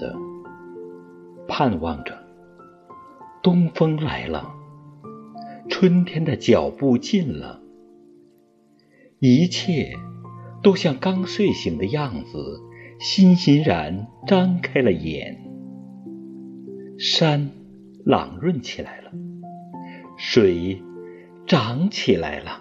[0.00, 0.16] 着，
[1.46, 2.18] 盼望着。
[3.42, 4.50] 东风来了，
[5.68, 7.60] 春天的脚步近了，
[9.18, 9.92] 一切
[10.62, 12.60] 都像刚睡醒的样子，
[12.98, 15.38] 欣欣然张开了眼。
[16.98, 17.50] 山
[18.04, 19.10] 朗润起来了，
[20.18, 20.82] 水
[21.46, 22.60] 涨起来了，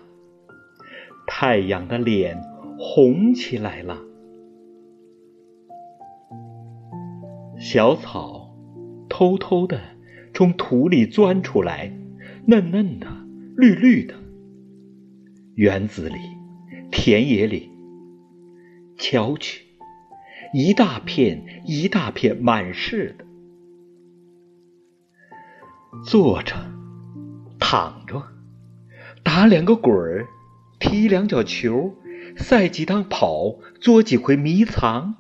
[1.27, 2.41] 太阳的脸
[2.77, 3.97] 红起来了，
[7.71, 8.57] 小草
[9.09, 9.79] 偷偷的。
[10.33, 11.95] 从土里钻出来，
[12.47, 13.05] 嫩嫩的，
[13.55, 14.15] 绿绿的。
[15.53, 16.15] 园子里，
[16.89, 17.69] 田野里，
[18.97, 19.65] 瞧去，
[20.51, 23.25] 一大片一大片，满是的。
[26.03, 26.55] 坐着，
[27.59, 28.23] 躺着，
[29.21, 30.25] 打两个滚儿，
[30.79, 31.93] 踢两脚球，
[32.35, 35.13] 赛几趟跑，捉几回迷藏。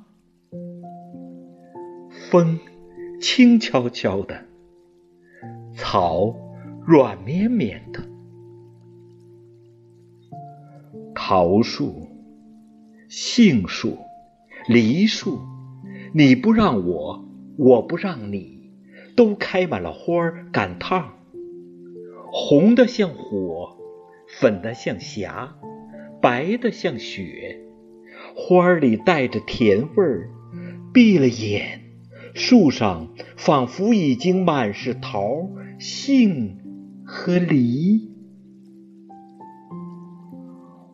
[2.29, 2.59] 风，
[3.19, 4.45] 轻悄悄的。
[5.73, 6.35] 草
[6.85, 8.03] 软绵绵的，
[11.15, 12.07] 桃树、
[13.07, 13.97] 杏树、
[14.67, 15.39] 梨树，
[16.13, 17.25] 你不让我，
[17.57, 18.73] 我不让你，
[19.15, 21.15] 都开满了花儿，赶趟，
[22.31, 23.75] 红的像火，
[24.27, 25.55] 粉的像霞，
[26.21, 27.59] 白的像雪，
[28.35, 30.29] 花儿里带着甜味儿，
[30.93, 31.88] 闭了眼。
[32.39, 36.57] 树上仿佛已经满是桃、杏
[37.05, 38.09] 和梨，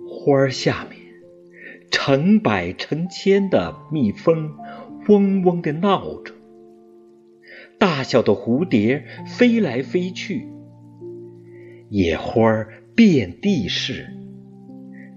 [0.09, 0.99] 花儿下面
[1.91, 4.55] 成百成千的蜜蜂
[5.07, 6.33] 嗡嗡的闹着，
[7.77, 9.05] 大小的蝴蝶
[9.37, 10.47] 飞来飞去，
[11.89, 12.65] 野花
[12.95, 14.07] 遍地是，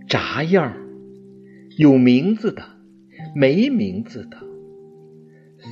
[0.07, 0.77] 杂样儿
[1.79, 2.63] 有名字的，
[3.35, 4.48] 没名字的。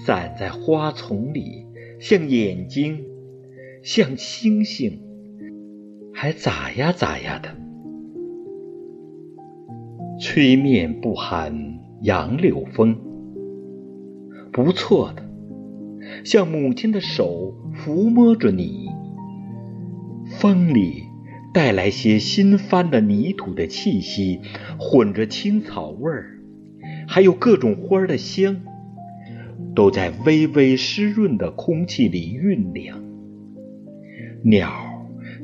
[0.05, 1.67] 散在花丛里，
[2.01, 3.05] 像眼睛，
[3.83, 5.01] 像星星，
[6.13, 7.51] 还咋呀咋呀的。
[10.21, 12.97] 吹面不寒杨柳风，
[14.51, 15.23] 不错的，
[16.25, 18.89] 像母亲的手抚摸着你。
[20.39, 21.05] 风里
[21.55, 24.41] 带来些新翻的泥土的气息，
[24.79, 26.41] 混着青草味儿，
[27.07, 28.63] 还有各种花的香。
[29.77, 33.05] 都在微微湿润的空气里酝酿。
[34.43, 34.73] 鸟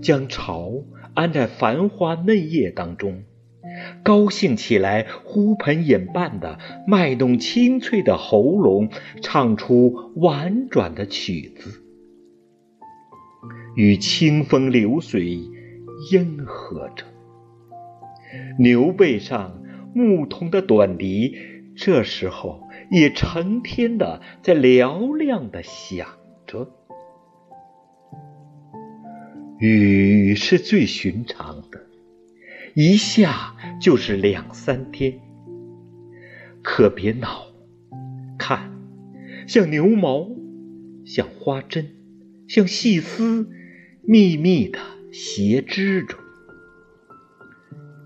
[0.01, 0.73] 将巢
[1.15, 3.23] 安在繁花嫩叶当中，
[4.03, 8.89] 高兴起来，呼朋引伴的卖弄清脆的喉咙，
[9.21, 11.83] 唱出婉转的曲子，
[13.77, 15.39] 与清风流水
[16.11, 17.05] 应和着。
[18.59, 19.63] 牛背上
[19.95, 21.35] 牧童的短笛，
[21.85, 22.69] 这时候。
[22.91, 26.07] 也成天的在嘹亮的响
[26.47, 26.71] 着，
[29.59, 31.87] 雨是最寻常的，
[32.75, 35.19] 一下就是两三天。
[36.63, 37.47] 可别恼，
[38.39, 38.71] 看，
[39.47, 40.29] 像牛毛，
[41.07, 41.93] 像花针，
[42.47, 43.49] 像细丝，
[44.03, 44.79] 密密的
[45.11, 46.19] 斜织着。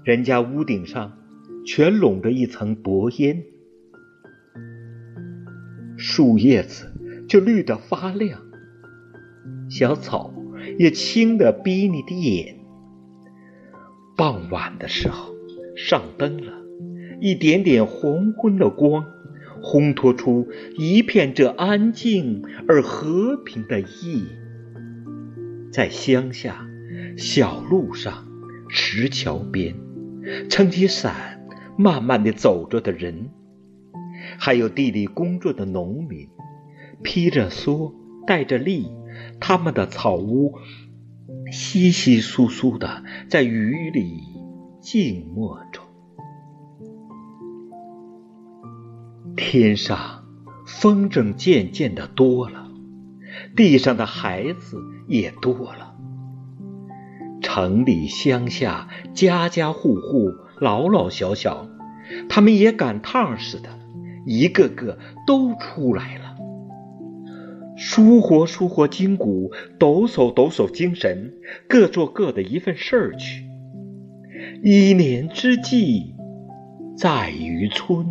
[0.05, 1.19] 人家屋顶上
[1.67, 3.43] 全笼着一层薄烟。
[5.97, 6.93] 树叶子
[7.29, 8.41] 就绿得发亮，
[9.71, 10.33] 小草
[10.79, 12.57] 也青得逼你的眼。
[14.17, 15.35] 傍晚的时候，
[15.77, 16.53] 上灯了，
[17.21, 19.05] 一点点黄昏的光，
[19.63, 23.87] 烘托出一片这安静而和平的夜。
[25.71, 26.67] 在乡下
[27.17, 28.27] 小路上、
[28.69, 29.75] 石桥边，
[30.49, 31.47] 撑起伞，
[31.77, 33.29] 慢慢地走着的人。
[34.39, 36.29] 还有地里工作的农民，
[37.03, 37.93] 披着蓑，
[38.27, 38.91] 戴着笠，
[39.41, 40.55] 他们的草屋
[41.53, 44.21] 稀稀疏疏的，在雨里
[44.81, 45.81] 静默着。
[49.37, 50.25] 天上
[50.67, 52.69] 风筝渐渐的多了，
[53.55, 55.95] 地上的孩子也多了。
[57.43, 61.69] 城里乡下，家家户户，老老小小，
[62.29, 63.69] 他们也赶趟似的。
[64.27, 66.37] 一个个都出来了，
[67.77, 71.33] 舒活舒活筋骨，抖擞抖擞精神，
[71.69, 73.45] 各做各的一份事儿去。
[74.65, 76.17] 一年之计
[76.97, 78.05] 在于春，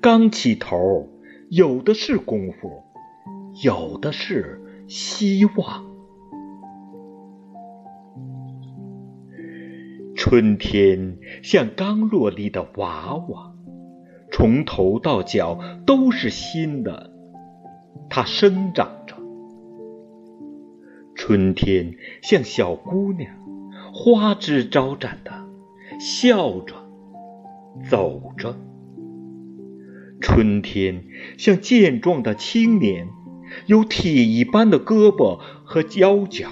[0.00, 1.08] 刚起头，
[1.48, 2.82] 有的是功夫，
[3.64, 5.86] 有的是希望。
[10.14, 13.49] 春天像刚落地的娃娃。
[14.32, 17.10] 从头到脚都是新的，
[18.08, 19.16] 它生长着。
[21.14, 23.34] 春天像小姑娘，
[23.92, 25.32] 花枝招展的
[25.98, 26.74] 笑着
[27.88, 28.56] 走着。
[30.20, 31.04] 春天
[31.36, 33.08] 像健壮的青年，
[33.66, 36.48] 有铁一般的胳膊和腰脚，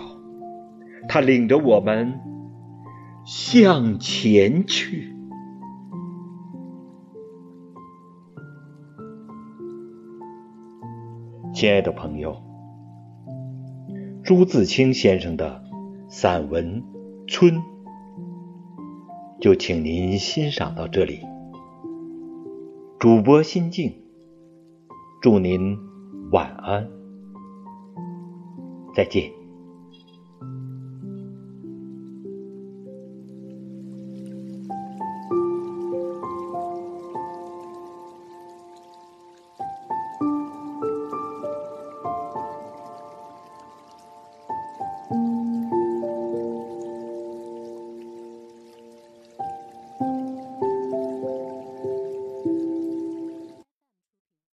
[1.09, 2.21] 他领着我们
[3.25, 5.15] 向前去。
[11.59, 12.41] 亲爱的朋友，
[14.23, 15.65] 朱自清先生的
[16.09, 16.81] 散文
[17.27, 17.53] 《春》，
[19.41, 21.19] 就请您欣赏到这里。
[23.01, 23.93] 主播心静，
[25.21, 25.77] 祝您
[26.31, 26.89] 晚安，
[28.95, 29.29] 再见。